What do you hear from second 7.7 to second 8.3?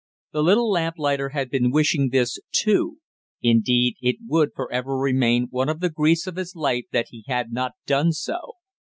done